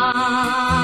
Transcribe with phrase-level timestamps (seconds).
[0.00, 0.77] 啊。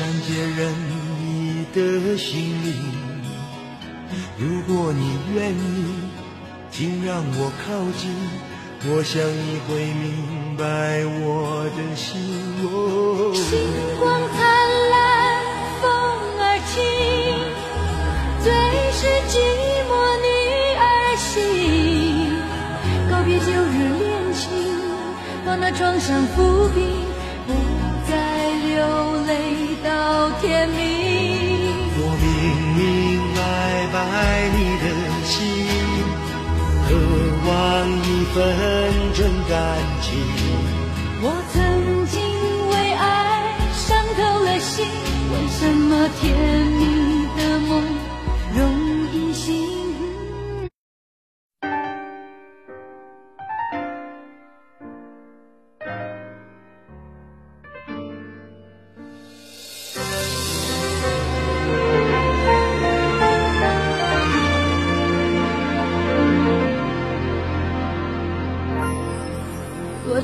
[0.00, 0.72] 善解人
[1.20, 2.72] 意的心灵，
[4.38, 6.08] 如果你愿意，
[6.70, 8.10] 请让我靠近，
[8.86, 12.16] 我想你会明白我的心。
[13.34, 13.60] 星
[13.98, 14.40] 光灿
[14.88, 14.96] 烂，
[15.82, 15.84] 风
[16.40, 16.80] 儿轻，
[18.42, 18.50] 最
[18.96, 19.36] 是寂
[19.84, 19.92] 寞
[20.24, 20.26] 女
[20.80, 20.82] 儿
[21.18, 21.28] 心。
[23.10, 24.48] 告别旧日恋情，
[25.44, 27.09] 把那创伤抚平。
[30.40, 30.78] 甜蜜，
[31.96, 32.26] 我明
[32.74, 32.80] 明
[33.36, 33.38] 白
[33.92, 33.98] 白
[34.56, 34.84] 你的
[35.24, 35.38] 心，
[36.88, 36.88] 渴
[37.46, 37.48] 望
[37.92, 38.36] 一份
[39.14, 39.18] 真
[39.48, 39.52] 感
[40.00, 40.08] 情。
[41.22, 41.54] 我曾
[42.06, 42.16] 经
[42.70, 43.04] 为爱
[43.74, 43.84] 伤
[44.16, 44.86] 透了心，
[45.30, 46.24] 为什么甜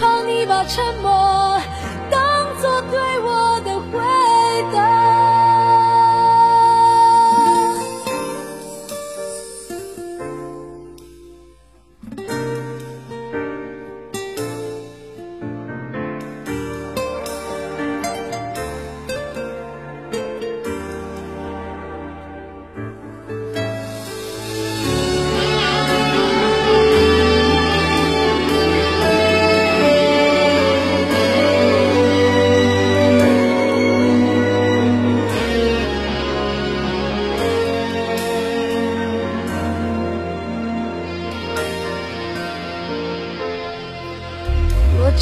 [0.00, 1.57] 怕你把沉默。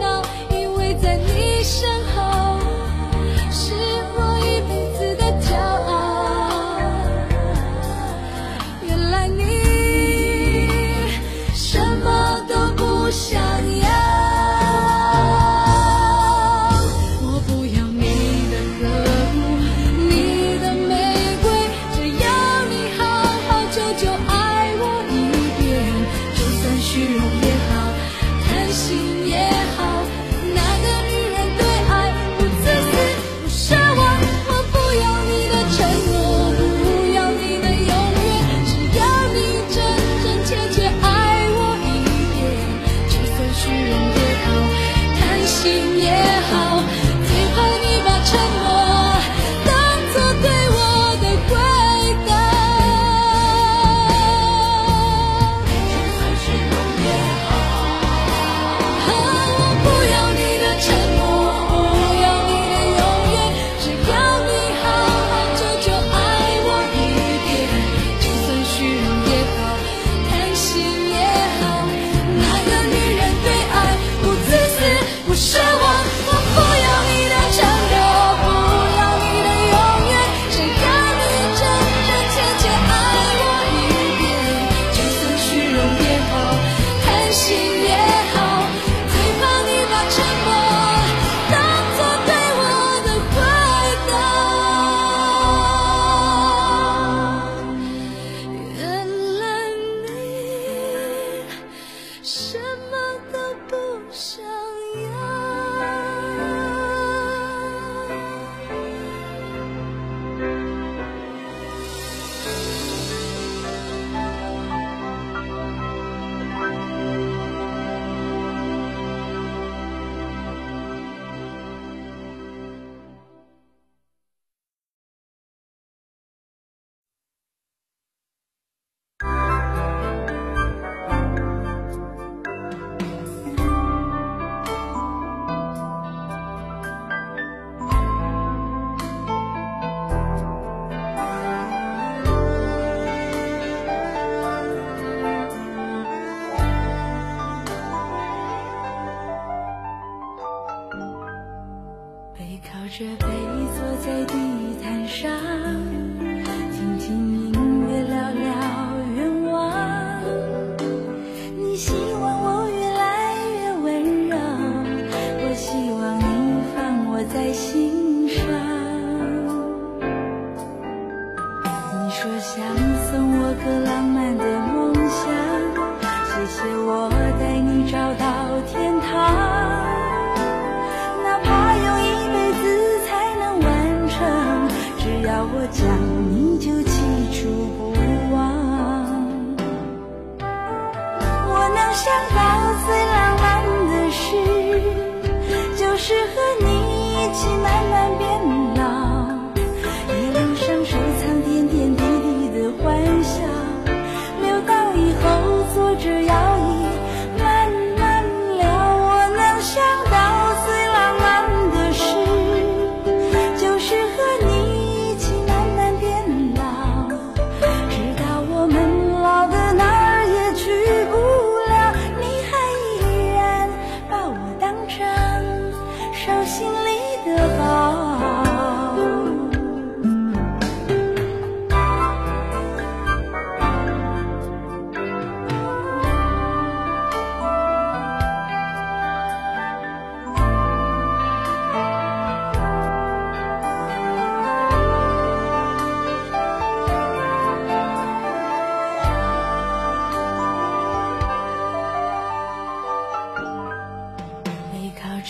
[26.91, 27.50] 去拥